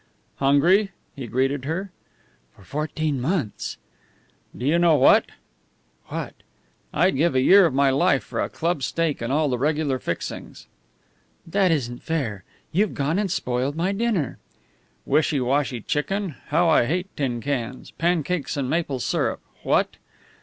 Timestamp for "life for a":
7.91-8.49